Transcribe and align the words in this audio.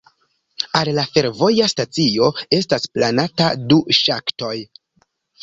Al 0.77 0.89
la 0.99 1.03
fervoja 1.17 1.67
stacio 1.73 2.31
estas 2.59 2.89
planata 2.97 3.51
du 3.69 3.79
ŝaktoj. 4.01 4.53